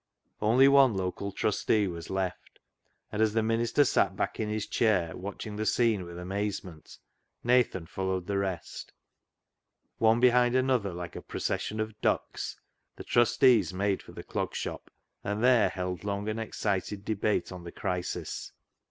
[0.41, 2.57] Only one local Trustee was left;
[3.11, 6.97] and as the minister sat back in his chair, watching the scene with amazement,
[7.43, 8.93] Nathan followed the rest.
[9.99, 12.59] One behind another, like a procession of ducks,
[12.95, 14.89] the Trustees made for the Clog Shop,
[15.23, 18.53] and there held long and excited debate on the crisis.